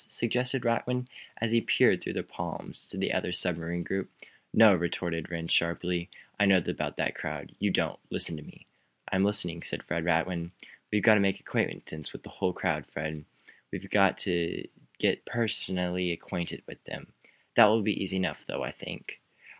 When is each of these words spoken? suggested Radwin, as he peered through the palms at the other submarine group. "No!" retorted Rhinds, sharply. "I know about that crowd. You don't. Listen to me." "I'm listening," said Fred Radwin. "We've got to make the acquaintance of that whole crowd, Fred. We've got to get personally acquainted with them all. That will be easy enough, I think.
suggested 0.09 0.63
Radwin, 0.65 1.07
as 1.37 1.51
he 1.51 1.61
peered 1.61 2.01
through 2.01 2.13
the 2.13 2.23
palms 2.23 2.91
at 2.91 2.99
the 2.99 3.13
other 3.13 3.31
submarine 3.31 3.83
group. 3.83 4.09
"No!" 4.51 4.73
retorted 4.73 5.29
Rhinds, 5.29 5.53
sharply. 5.53 6.09
"I 6.39 6.47
know 6.47 6.57
about 6.57 6.97
that 6.97 7.13
crowd. 7.13 7.51
You 7.59 7.69
don't. 7.69 7.99
Listen 8.09 8.35
to 8.37 8.41
me." 8.43 8.65
"I'm 9.11 9.23
listening," 9.23 9.61
said 9.61 9.83
Fred 9.83 10.03
Radwin. 10.03 10.53
"We've 10.91 11.03
got 11.03 11.13
to 11.13 11.19
make 11.19 11.37
the 11.37 11.43
acquaintance 11.43 12.15
of 12.15 12.23
that 12.23 12.27
whole 12.29 12.51
crowd, 12.51 12.87
Fred. 12.87 13.25
We've 13.69 13.91
got 13.91 14.17
to 14.25 14.67
get 14.97 15.23
personally 15.25 16.11
acquainted 16.11 16.63
with 16.65 16.83
them 16.85 17.11
all. 17.11 17.31
That 17.55 17.65
will 17.65 17.83
be 17.83 18.01
easy 18.01 18.15
enough, 18.17 18.43
I 18.49 18.71
think. 18.71 19.21